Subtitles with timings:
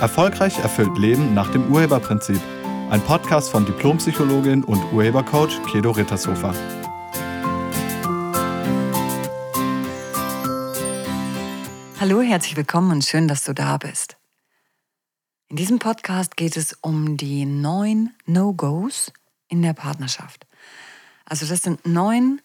[0.00, 2.40] Erfolgreich erfüllt Leben nach dem Urheberprinzip.
[2.88, 6.54] Ein Podcast von Diplompsychologin und Urhebercoach Kedo Rittershofer.
[12.00, 14.16] Hallo, herzlich willkommen und schön, dass du da bist.
[15.48, 19.12] In diesem Podcast geht es um die neun No-Gos
[19.48, 20.46] in der Partnerschaft.
[21.26, 22.40] Also das sind neun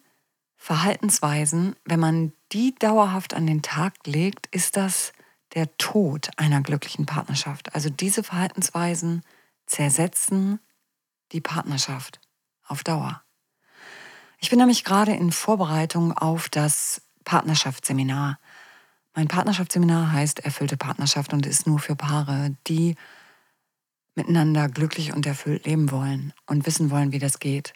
[0.58, 5.14] Verhaltensweisen, wenn man die dauerhaft an den Tag legt, ist das
[5.56, 7.74] der Tod einer glücklichen Partnerschaft.
[7.74, 9.24] Also diese Verhaltensweisen
[9.66, 10.60] zersetzen
[11.32, 12.20] die Partnerschaft
[12.68, 13.24] auf Dauer.
[14.40, 18.38] Ich bin nämlich gerade in Vorbereitung auf das Partnerschaftsseminar.
[19.16, 22.96] Mein Partnerschaftsseminar heißt Erfüllte Partnerschaft und ist nur für Paare, die
[24.14, 27.74] miteinander glücklich und erfüllt leben wollen und wissen wollen, wie das geht.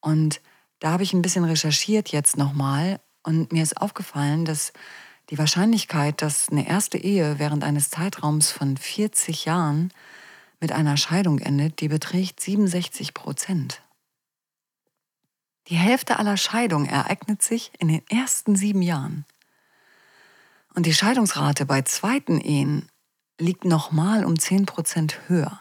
[0.00, 0.40] Und
[0.80, 4.72] da habe ich ein bisschen recherchiert jetzt nochmal und mir ist aufgefallen, dass
[5.30, 9.92] die Wahrscheinlichkeit, dass eine erste Ehe während eines Zeitraums von 40 Jahren
[10.58, 13.82] mit einer Scheidung endet, die beträgt 67 Prozent.
[15.68, 19.24] Die Hälfte aller Scheidungen ereignet sich in den ersten sieben Jahren.
[20.74, 22.88] Und die Scheidungsrate bei zweiten Ehen
[23.38, 25.60] liegt nochmal um 10 Prozent höher.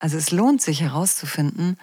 [0.00, 1.78] Also es lohnt sich herauszufinden,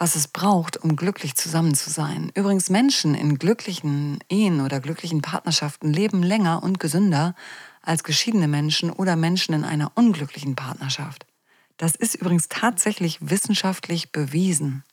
[0.00, 2.32] was es braucht, um glücklich zusammen zu sein.
[2.34, 7.34] Übrigens, Menschen in glücklichen Ehen oder glücklichen Partnerschaften leben länger und gesünder
[7.82, 11.26] als geschiedene Menschen oder Menschen in einer unglücklichen Partnerschaft.
[11.76, 14.84] Das ist übrigens tatsächlich wissenschaftlich bewiesen.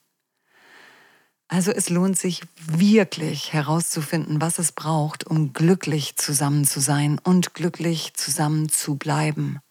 [1.48, 7.54] Also es lohnt sich wirklich herauszufinden, was es braucht, um glücklich zusammen zu sein und
[7.54, 9.62] glücklich zusammen zu bleiben.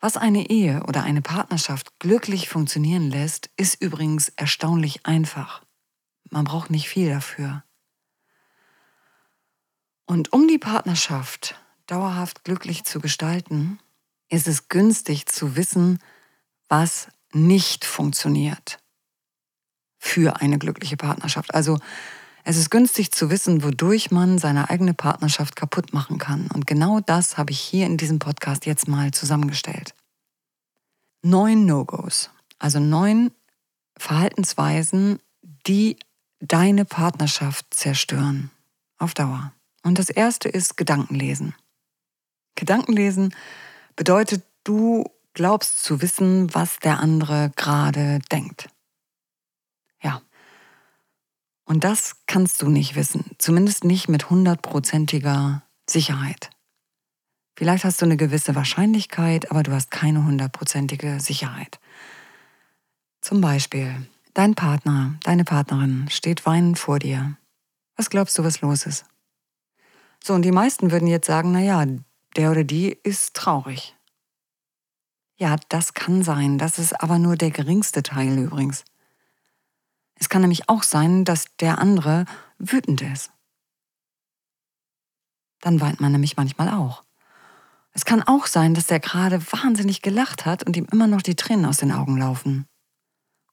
[0.00, 5.62] Was eine Ehe oder eine Partnerschaft glücklich funktionieren lässt, ist übrigens erstaunlich einfach.
[6.30, 7.64] Man braucht nicht viel dafür.
[10.06, 13.80] Und um die Partnerschaft dauerhaft glücklich zu gestalten,
[14.28, 15.98] ist es günstig zu wissen,
[16.68, 18.78] was nicht funktioniert
[19.98, 21.54] für eine glückliche Partnerschaft.
[21.54, 21.78] Also
[22.48, 26.48] es ist günstig zu wissen, wodurch man seine eigene Partnerschaft kaputt machen kann.
[26.54, 29.94] Und genau das habe ich hier in diesem Podcast jetzt mal zusammengestellt.
[31.20, 33.32] Neun No-Gos, also neun
[33.98, 35.18] Verhaltensweisen,
[35.66, 35.98] die
[36.40, 38.50] deine Partnerschaft zerstören.
[38.96, 39.52] Auf Dauer.
[39.82, 41.54] Und das erste ist Gedankenlesen.
[42.54, 43.34] Gedankenlesen
[43.94, 45.04] bedeutet, du
[45.34, 48.70] glaubst zu wissen, was der andere gerade denkt.
[51.68, 56.48] Und das kannst du nicht wissen, zumindest nicht mit hundertprozentiger Sicherheit.
[57.58, 61.78] Vielleicht hast du eine gewisse Wahrscheinlichkeit, aber du hast keine hundertprozentige Sicherheit.
[63.20, 67.36] Zum Beispiel, dein Partner, deine Partnerin steht weinend vor dir.
[67.96, 69.04] Was glaubst du, was los ist?
[70.24, 71.84] So, und die meisten würden jetzt sagen, naja,
[72.36, 73.94] der oder die ist traurig.
[75.36, 78.84] Ja, das kann sein, das ist aber nur der geringste Teil übrigens.
[80.18, 82.24] Es kann nämlich auch sein, dass der andere
[82.58, 83.30] wütend ist.
[85.60, 87.04] Dann weint man nämlich manchmal auch.
[87.92, 91.36] Es kann auch sein, dass der gerade wahnsinnig gelacht hat und ihm immer noch die
[91.36, 92.66] Tränen aus den Augen laufen.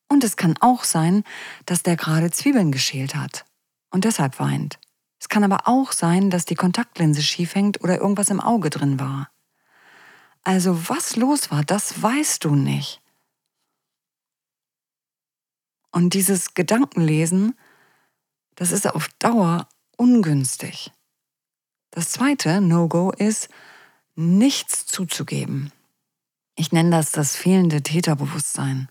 [0.08, 1.24] Und es kann auch sein,
[1.66, 3.46] dass der gerade Zwiebeln geschält hat
[3.90, 4.80] und deshalb weint.
[5.20, 9.00] Es kann aber auch sein, dass die Kontaktlinse schief hängt oder irgendwas im Auge drin
[9.00, 9.30] war.
[10.44, 13.02] Also was los war, das weißt du nicht.
[15.96, 17.56] Und dieses Gedankenlesen,
[18.56, 20.92] das ist auf Dauer ungünstig.
[21.90, 23.48] Das zweite No-Go ist,
[24.14, 25.72] nichts zuzugeben.
[26.58, 28.90] Ich nenne das das fehlende Täterbewusstsein.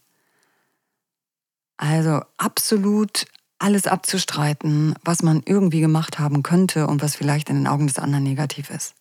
[1.77, 3.27] Also absolut
[3.59, 7.99] alles abzustreiten, was man irgendwie gemacht haben könnte und was vielleicht in den Augen des
[7.99, 8.95] anderen negativ ist.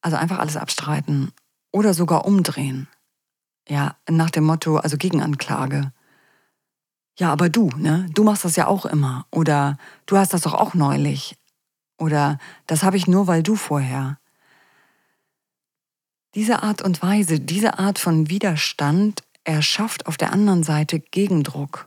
[0.00, 1.30] Also einfach alles abstreiten
[1.70, 2.88] oder sogar umdrehen.
[3.68, 5.92] Ja, nach dem Motto, also Gegenanklage.
[7.18, 8.06] Ja, aber du, ne?
[8.14, 9.26] Du machst das ja auch immer.
[9.30, 9.76] Oder
[10.06, 11.36] du hast das doch auch neulich.
[11.98, 14.18] Oder das habe ich nur, weil du vorher.
[16.34, 21.86] Diese Art und Weise, diese Art von Widerstand erschafft auf der anderen Seite Gegendruck.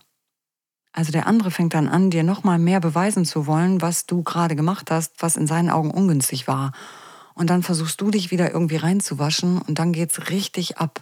[0.92, 4.56] Also der andere fängt dann an, dir nochmal mehr beweisen zu wollen, was du gerade
[4.56, 6.74] gemacht hast, was in seinen Augen ungünstig war.
[7.34, 11.02] Und dann versuchst du dich wieder irgendwie reinzuwaschen und dann geht's richtig ab.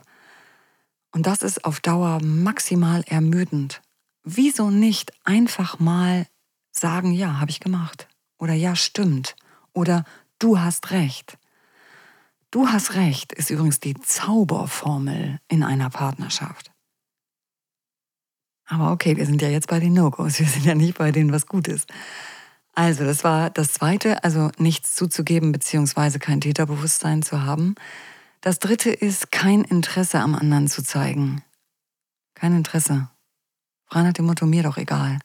[1.12, 3.81] Und das ist auf Dauer maximal ermüdend
[4.24, 6.28] wieso nicht einfach mal
[6.72, 8.08] sagen, ja, habe ich gemacht.
[8.38, 9.36] Oder ja, stimmt.
[9.74, 10.04] Oder
[10.40, 11.38] du hast recht.
[12.50, 16.72] Du hast recht ist übrigens die Zauberformel in einer Partnerschaft.
[18.66, 21.32] Aber okay, wir sind ja jetzt bei den No-Gos, wir sind ja nicht bei denen,
[21.32, 21.90] was gut ist.
[22.74, 27.76] Also, das war das Zweite, also nichts zuzugeben, beziehungsweise kein Täterbewusstsein zu haben.
[28.40, 31.44] Das dritte ist, kein Interesse am anderen zu zeigen.
[32.34, 33.10] Kein Interesse.
[33.92, 35.20] Frei nach dem Motto, mir doch egal.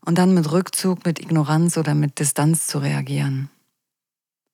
[0.00, 3.50] Und dann mit Rückzug, mit Ignoranz oder mit Distanz zu reagieren.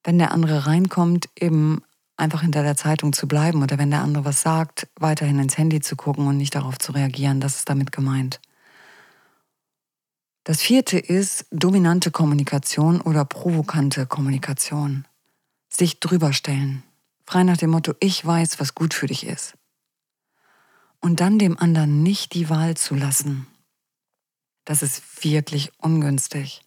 [0.02, 1.82] Wenn der andere reinkommt, eben
[2.16, 5.80] einfach hinter der Zeitung zu bleiben oder wenn der andere was sagt, weiterhin ins Handy
[5.80, 8.40] zu gucken und nicht darauf zu reagieren, das ist damit gemeint.
[10.42, 15.06] Das vierte ist dominante Kommunikation oder provokante Kommunikation.
[15.68, 16.82] Sich drüberstellen.
[17.24, 19.54] Frei nach dem Motto, ich weiß, was gut für dich ist.
[21.06, 23.46] Und dann dem anderen nicht die Wahl zu lassen.
[24.64, 26.62] Das ist wirklich ungünstig.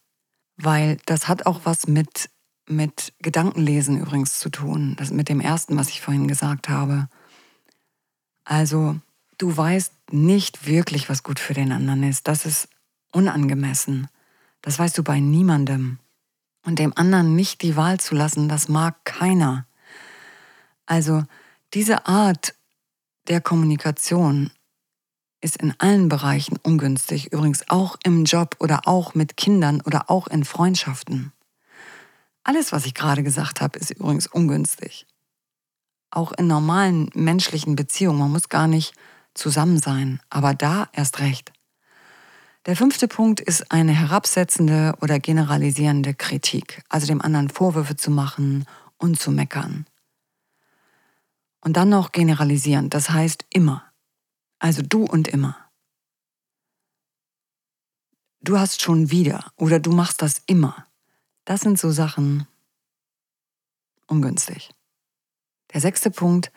[0.56, 2.30] Weil das hat auch was mit,
[2.66, 4.96] mit Gedankenlesen übrigens zu tun.
[4.98, 7.10] Das mit dem ersten, was ich vorhin gesagt habe.
[8.46, 8.96] Also,
[9.38, 12.30] du weißt nicht wirklich, was gut für den anderen ist.
[12.30, 12.70] Das ist
[13.12, 14.08] unangemessen.
[14.62, 16.00] Das weißt du bei niemandem.
[16.64, 19.66] Und dem anderen nicht die Wahl zu lassen, das mag keiner.
[20.86, 21.26] Also
[21.74, 22.56] diese Art
[23.30, 24.52] der Kommunikation
[25.42, 30.28] ist in allen Bereichen ungünstig, übrigens auch im Job oder auch mit Kindern oder auch
[30.28, 31.32] in Freundschaften.
[32.44, 35.06] Alles, was ich gerade gesagt habe, ist übrigens ungünstig.
[36.12, 38.94] Auch in normalen menschlichen Beziehungen, man muss gar nicht
[39.36, 41.54] zusammen sein, aber da erst recht.
[42.66, 48.66] Der fünfte Punkt ist eine herabsetzende oder generalisierende Kritik, also dem anderen Vorwürfe zu machen
[48.98, 49.86] und zu meckern.
[51.62, 53.92] Und dann noch generalisierend, das heißt immer.
[54.60, 55.58] Also du und immer.
[58.42, 60.88] Du hast schon wieder oder du machst das immer.
[61.46, 62.48] Das sind so Sachen
[64.08, 64.72] ungünstig.
[65.74, 66.52] Der sechste Punkt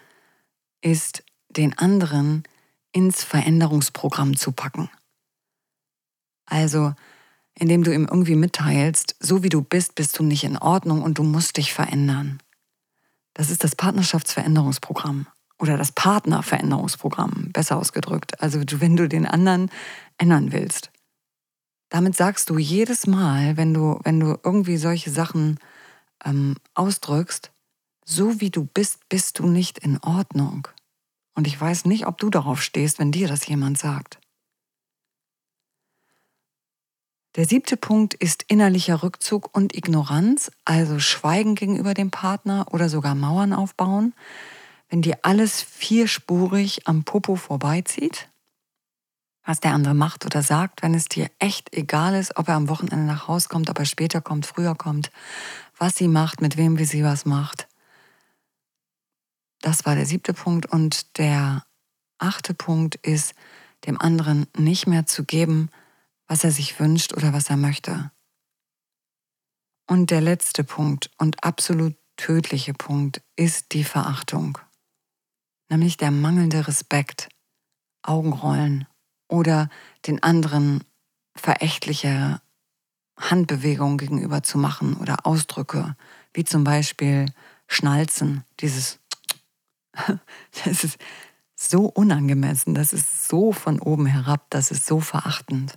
[0.81, 2.45] ist, den anderen
[2.93, 4.91] ins Veränderungsprogramm zu packen.
[6.47, 6.95] Also,
[7.55, 11.19] indem du ihm irgendwie mitteilst, so wie du bist, bist du nicht in Ordnung und
[11.19, 12.43] du musst dich verändern.
[13.35, 15.27] Das ist das Partnerschaftsveränderungsprogramm
[15.59, 18.41] oder das Partnerveränderungsprogramm, besser ausgedrückt.
[18.41, 19.71] Also, wenn du den anderen
[20.19, 20.91] ändern willst.
[21.89, 25.59] Damit sagst du jedes Mal, wenn du, wenn du irgendwie solche Sachen
[26.25, 27.53] ähm, ausdrückst,
[28.05, 30.69] so wie du bist, bist du nicht in Ordnung.
[31.35, 34.22] Und ich weiß nicht, ob du darauf stehst, wenn dir das jemand sagt.
[37.35, 43.15] Der siebte Punkt ist innerlicher Rückzug und Ignoranz, also Schweigen gegenüber dem Partner oder sogar
[43.15, 44.13] Mauern aufbauen,
[44.91, 48.29] wenn dir alles vierspurig am Popo vorbeizieht,
[49.47, 52.69] was der andere macht oder sagt, wenn es dir echt egal ist, ob er am
[52.69, 55.11] Wochenende nach Hause kommt, ob er später kommt, früher kommt,
[55.79, 57.67] was sie macht, mit wem wie sie was macht.
[59.63, 60.67] Das war der siebte Punkt.
[60.67, 61.65] Und der
[62.19, 63.35] achte Punkt ist,
[63.87, 65.71] dem anderen nicht mehr zu geben,
[66.33, 68.11] was er sich wünscht oder was er möchte.
[69.87, 74.57] Und der letzte Punkt und absolut tödliche Punkt ist die Verachtung,
[75.69, 77.29] nämlich der mangelnde Respekt,
[78.03, 78.87] Augenrollen
[79.29, 79.69] oder
[80.07, 80.83] den anderen
[81.35, 82.41] verächtliche
[83.21, 85.97] Handbewegungen gegenüber zu machen oder Ausdrücke,
[86.33, 87.27] wie zum Beispiel
[87.67, 89.01] Schnalzen, dieses,
[90.65, 90.99] das ist
[91.55, 95.75] so unangemessen, das ist so von oben herab, das ist so verachtend.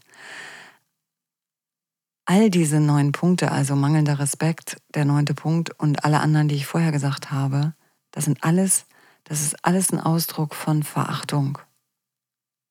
[2.25, 6.65] All diese neun Punkte, also mangelnder Respekt, der neunte Punkt und alle anderen, die ich
[6.65, 7.73] vorher gesagt habe,
[8.11, 8.85] das sind alles,
[9.25, 11.59] das ist alles ein Ausdruck von Verachtung.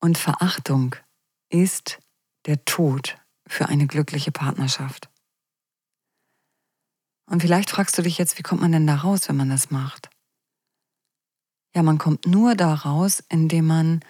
[0.00, 0.96] Und Verachtung
[1.50, 2.00] ist
[2.46, 5.08] der Tod für eine glückliche Partnerschaft.
[7.26, 9.70] Und vielleicht fragst du dich jetzt, wie kommt man denn da raus, wenn man das
[9.70, 10.10] macht?
[11.74, 14.00] Ja, man kommt nur da raus, indem man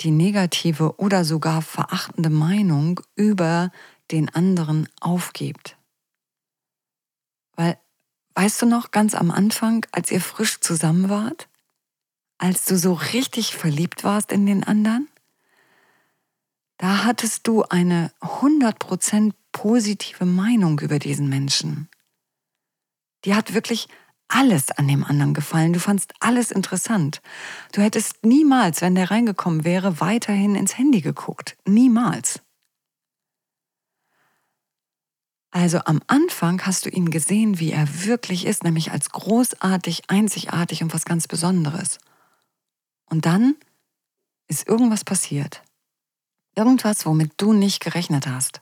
[0.00, 3.70] die negative oder sogar verachtende Meinung über
[4.10, 5.76] den anderen aufgibt.
[7.56, 7.78] Weil,
[8.34, 11.48] weißt du noch, ganz am Anfang, als ihr frisch zusammen wart,
[12.38, 15.08] als du so richtig verliebt warst in den anderen,
[16.76, 21.88] da hattest du eine 100% positive Meinung über diesen Menschen.
[23.24, 23.88] Die hat wirklich
[24.28, 25.72] alles an dem anderen gefallen.
[25.72, 27.20] Du fandst alles interessant.
[27.72, 31.56] Du hättest niemals, wenn der reingekommen wäre, weiterhin ins Handy geguckt.
[31.66, 32.40] Niemals.
[35.50, 40.82] Also am Anfang hast du ihn gesehen, wie er wirklich ist, nämlich als großartig, einzigartig
[40.82, 41.98] und was ganz Besonderes.
[43.06, 43.56] Und dann
[44.46, 45.62] ist irgendwas passiert.
[46.54, 48.60] Irgendwas, womit du nicht gerechnet hast.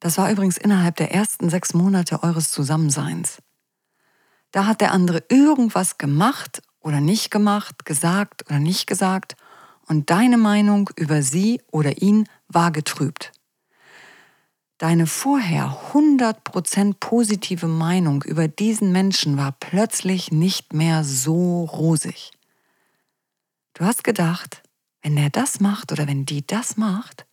[0.00, 3.38] Das war übrigens innerhalb der ersten sechs Monate eures Zusammenseins.
[4.54, 9.36] Da hat der andere irgendwas gemacht oder nicht gemacht, gesagt oder nicht gesagt–
[9.86, 13.32] und deine Meinung über sie oder ihn war getrübt.
[14.78, 22.32] Deine vorher 100% positive Meinung über diesen Menschen war plötzlich nicht mehr so rosig.
[23.74, 24.62] Du hast gedacht,
[25.02, 27.26] wenn der das macht oder wenn die das macht,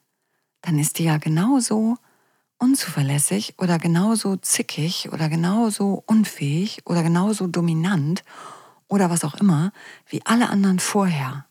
[0.62, 1.98] dann ist die ja genauso
[2.62, 8.24] unzuverlässig oder genauso zickig oder genauso unfähig oder genauso dominant
[8.88, 9.72] oder was auch immer
[10.08, 11.48] wie alle anderen vorher.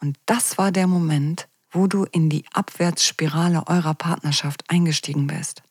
[0.00, 5.62] Und das war der Moment, wo du in die Abwärtsspirale eurer Partnerschaft eingestiegen bist.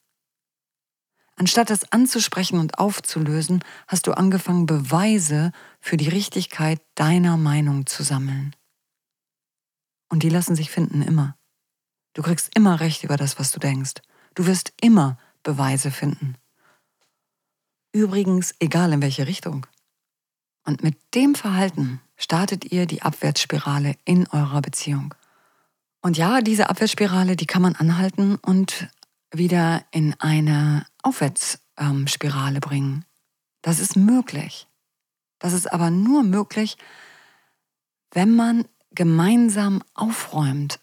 [1.37, 8.03] Anstatt es anzusprechen und aufzulösen, hast du angefangen, Beweise für die Richtigkeit deiner Meinung zu
[8.03, 8.55] sammeln.
[10.09, 11.37] Und die lassen sich finden immer.
[12.13, 13.95] Du kriegst immer Recht über das, was du denkst.
[14.35, 16.35] Du wirst immer Beweise finden.
[17.91, 19.67] Übrigens, egal in welche Richtung.
[20.65, 25.13] Und mit dem Verhalten startet ihr die Abwärtsspirale in eurer Beziehung.
[26.01, 28.87] Und ja, diese Abwärtsspirale, die kann man anhalten und
[29.31, 33.05] wieder in eine Aufwärtsspirale bringen.
[33.61, 34.67] Das ist möglich.
[35.39, 36.77] Das ist aber nur möglich,
[38.11, 40.79] wenn man gemeinsam aufräumt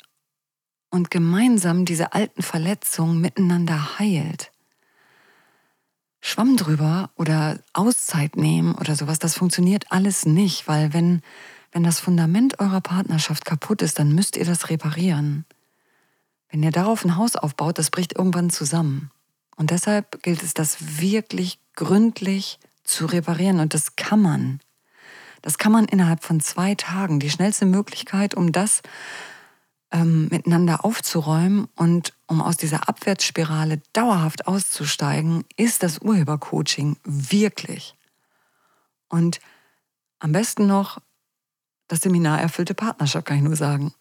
[0.91, 4.51] und gemeinsam diese alten Verletzungen miteinander heilt.
[6.21, 11.23] Schwamm drüber oder Auszeit nehmen oder sowas, das funktioniert alles nicht, weil wenn,
[11.73, 15.47] wenn das Fundament eurer Partnerschaft kaputt ist, dann müsst ihr das reparieren.
[16.51, 19.11] Wenn ihr darauf ein Haus aufbaut, das bricht irgendwann zusammen.
[19.57, 23.61] Und deshalb gilt es, das wirklich gründlich zu reparieren.
[23.61, 24.61] Und das kann man.
[25.43, 27.21] Das kann man innerhalb von zwei Tagen.
[27.21, 28.83] Die schnellste Möglichkeit, um das
[29.93, 37.95] ähm, miteinander aufzuräumen und um aus dieser Abwärtsspirale dauerhaft auszusteigen, ist das Urhebercoaching wirklich.
[39.09, 39.41] Und
[40.21, 41.01] am besten noch
[41.89, 43.93] das Seminar Erfüllte Partnerschaft, kann ich nur sagen.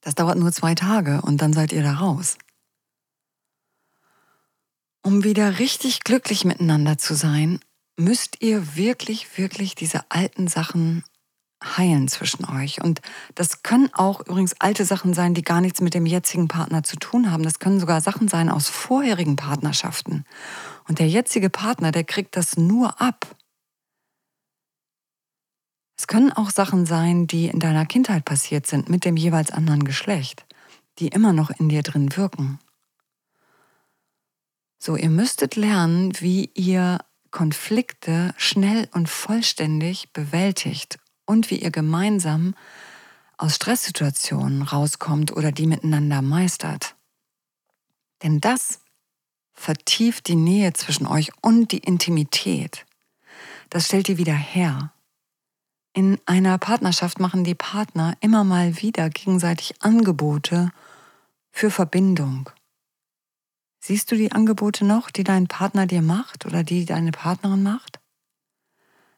[0.00, 2.38] Das dauert nur zwei Tage und dann seid ihr da raus.
[5.02, 7.60] Um wieder richtig glücklich miteinander zu sein,
[7.96, 11.04] müsst ihr wirklich, wirklich diese alten Sachen
[11.64, 12.82] heilen zwischen euch.
[12.82, 13.00] Und
[13.34, 16.96] das können auch übrigens alte Sachen sein, die gar nichts mit dem jetzigen Partner zu
[16.96, 17.42] tun haben.
[17.42, 20.24] Das können sogar Sachen sein aus vorherigen Partnerschaften.
[20.88, 23.36] Und der jetzige Partner, der kriegt das nur ab.
[25.96, 29.84] Es können auch Sachen sein, die in deiner Kindheit passiert sind mit dem jeweils anderen
[29.84, 30.44] Geschlecht,
[30.98, 32.58] die immer noch in dir drin wirken.
[34.78, 36.98] So, ihr müsstet lernen, wie ihr
[37.30, 42.54] Konflikte schnell und vollständig bewältigt und wie ihr gemeinsam
[43.36, 46.94] aus Stresssituationen rauskommt oder die miteinander meistert.
[48.22, 48.80] Denn das
[49.52, 52.86] vertieft die Nähe zwischen euch und die Intimität.
[53.70, 54.92] Das stellt ihr wieder her.
[55.92, 60.72] In einer Partnerschaft machen die Partner immer mal wieder gegenseitig Angebote
[61.52, 62.50] für Verbindung.
[63.78, 67.93] Siehst du die Angebote noch, die dein Partner dir macht oder die deine Partnerin macht?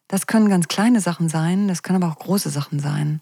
[0.08, 3.20] Das können ganz kleine Sachen sein, das können aber auch große Sachen sein.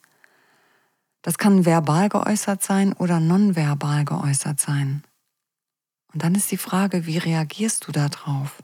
[1.23, 5.03] Das kann verbal geäußert sein oder nonverbal geäußert sein.
[6.13, 8.63] Und dann ist die Frage, wie reagierst du darauf?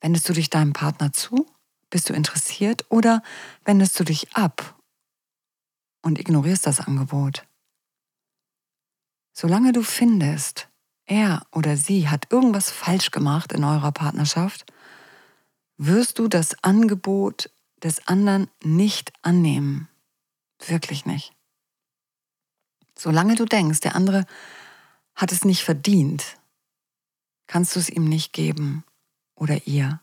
[0.00, 1.46] Wendest du dich deinem Partner zu?
[1.90, 3.22] Bist du interessiert oder
[3.64, 4.78] wendest du dich ab
[6.02, 7.46] und ignorierst das Angebot?
[9.32, 10.68] Solange du findest,
[11.06, 14.70] er oder sie hat irgendwas falsch gemacht in eurer Partnerschaft,
[15.78, 17.50] wirst du das Angebot
[17.82, 19.88] des anderen nicht annehmen.
[20.66, 21.32] Wirklich nicht.
[22.96, 24.26] Solange du denkst, der andere
[25.14, 26.36] hat es nicht verdient,
[27.46, 28.84] kannst du es ihm nicht geben
[29.36, 30.00] oder ihr.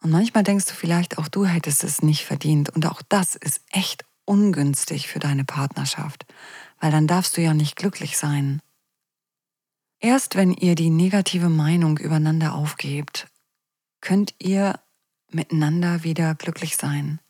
[0.00, 2.70] Und manchmal denkst du vielleicht, auch du hättest es nicht verdient.
[2.70, 6.24] Und auch das ist echt ungünstig für deine Partnerschaft,
[6.78, 8.60] weil dann darfst du ja nicht glücklich sein.
[9.98, 13.26] Erst wenn ihr die negative Meinung übereinander aufgebt
[14.00, 14.78] könnt ihr
[15.30, 17.20] miteinander wieder glücklich sein.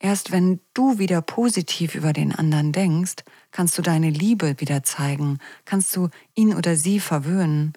[0.00, 3.16] Erst wenn du wieder positiv über den anderen denkst,
[3.50, 7.72] kannst du deine Liebe wieder zeigen, kannst du ihn oder sie verwöhnen,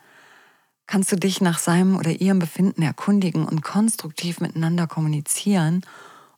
[0.85, 5.81] kannst du dich nach seinem oder ihrem Befinden erkundigen und konstruktiv miteinander kommunizieren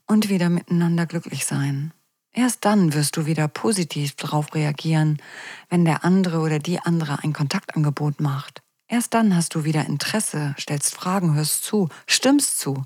[0.07, 1.91] und wieder miteinander glücklich sein.
[2.31, 5.21] Erst dann wirst du wieder positiv darauf reagieren,
[5.69, 8.63] wenn der andere oder die andere ein Kontaktangebot macht.
[8.93, 12.85] Erst dann hast du wieder Interesse, stellst Fragen, hörst zu, stimmst zu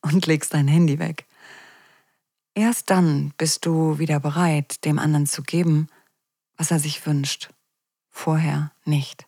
[0.00, 1.26] und legst dein Handy weg.
[2.54, 5.88] Erst dann bist du wieder bereit, dem anderen zu geben,
[6.56, 7.50] was er sich wünscht.
[8.10, 9.26] Vorher nicht.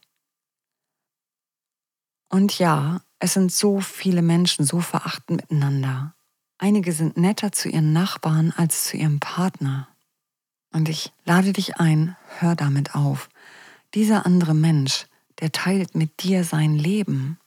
[2.28, 6.14] Und ja, es sind so viele Menschen so verachtend miteinander.
[6.56, 9.88] Einige sind netter zu ihren Nachbarn als zu ihrem Partner.
[10.72, 13.28] Und ich lade dich ein, hör damit auf.
[13.92, 15.06] Dieser andere Mensch,
[15.40, 17.38] der teilt mit dir sein Leben.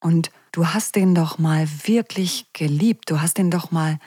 [0.00, 3.98] Und du hast den doch mal wirklich geliebt, du hast den doch mal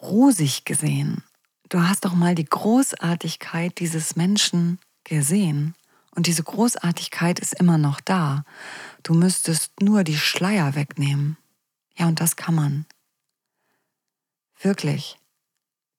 [0.00, 1.22] rosig gesehen.
[1.68, 5.74] Du hast doch mal die Großartigkeit dieses Menschen gesehen.
[6.14, 8.44] Und diese Großartigkeit ist immer noch da.
[9.02, 11.38] Du müsstest nur die Schleier wegnehmen.
[11.96, 12.86] Ja, und das kann man.
[14.60, 15.18] Wirklich.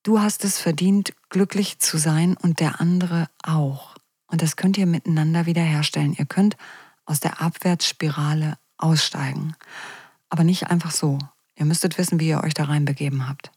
[0.03, 3.95] Du hast es verdient, glücklich zu sein und der andere auch.
[4.33, 6.15] Und das könnt ihr miteinander wiederherstellen.
[6.17, 6.57] Ihr könnt
[7.05, 9.55] aus der Abwärtsspirale aussteigen.
[10.27, 11.19] Aber nicht einfach so.
[11.55, 13.51] Ihr müsstet wissen, wie ihr euch da reinbegeben habt.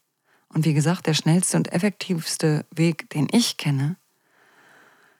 [0.49, 3.97] Und wie gesagt, der schnellste und effektivste Weg, den ich kenne,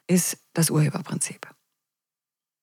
[0.05, 1.47] ist das Urheberprinzip.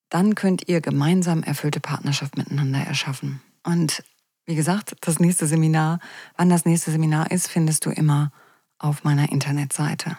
[0.09, 3.43] Dann könnt ihr gemeinsam erfüllte Partnerschaft miteinander erschaffen.
[3.65, 4.05] Und
[4.47, 5.99] wie gesagt, das nächste Seminar,
[6.37, 8.31] wann das nächste Seminar ist, findest du immer
[8.79, 10.17] auf meiner Internetseite.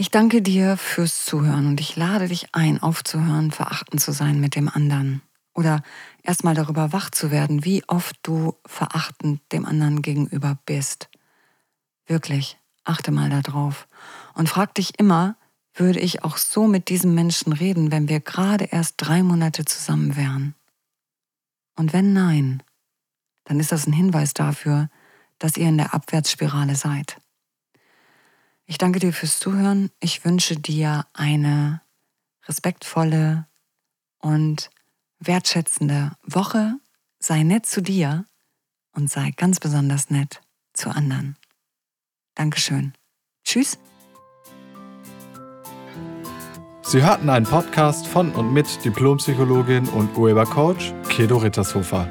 [0.00, 4.56] Ich danke dir fürs Zuhören und ich lade dich ein, aufzuhören, verachtend zu sein mit
[4.56, 5.20] dem anderen.
[5.52, 5.82] Oder
[6.22, 11.10] erstmal darüber wach zu werden, wie oft du verachtend dem anderen gegenüber bist.
[12.06, 13.88] Wirklich, achte mal darauf.
[14.32, 15.36] Und frag dich immer,
[15.74, 20.16] würde ich auch so mit diesem Menschen reden, wenn wir gerade erst drei Monate zusammen
[20.16, 20.54] wären?
[21.76, 22.62] Und wenn nein,
[23.44, 24.88] dann ist das ein Hinweis dafür,
[25.38, 27.19] dass ihr in der Abwärtsspirale seid.
[28.70, 29.90] Ich danke dir fürs Zuhören.
[29.98, 31.80] Ich wünsche dir eine
[32.46, 33.48] respektvolle
[34.20, 34.70] und
[35.18, 36.74] wertschätzende Woche.
[37.18, 38.26] Sei nett zu dir
[38.92, 40.40] und sei ganz besonders nett
[40.72, 41.36] zu anderen.
[42.36, 42.92] Dankeschön.
[43.42, 43.76] Tschüss.
[46.82, 52.06] Sie hörten einen Podcast von und mit Diplompsychologin und Urhebercoach Kedo Rittershofer.